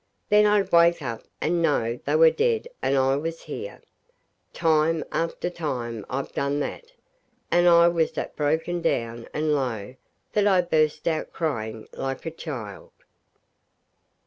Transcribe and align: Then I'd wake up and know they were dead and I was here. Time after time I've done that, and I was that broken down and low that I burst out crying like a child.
Then 0.29 0.47
I'd 0.47 0.71
wake 0.71 1.03
up 1.03 1.21
and 1.41 1.61
know 1.61 1.99
they 2.05 2.15
were 2.15 2.31
dead 2.31 2.67
and 2.81 2.97
I 2.97 3.15
was 3.17 3.43
here. 3.43 3.83
Time 4.51 5.03
after 5.11 5.47
time 5.47 6.07
I've 6.09 6.31
done 6.31 6.59
that, 6.61 6.91
and 7.51 7.69
I 7.69 7.87
was 7.87 8.11
that 8.13 8.35
broken 8.35 8.81
down 8.81 9.27
and 9.31 9.53
low 9.53 9.95
that 10.33 10.47
I 10.47 10.61
burst 10.61 11.07
out 11.07 11.31
crying 11.31 11.87
like 11.93 12.25
a 12.25 12.31
child. 12.31 12.89